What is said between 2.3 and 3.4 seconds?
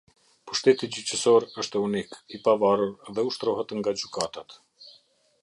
i pavarur dhe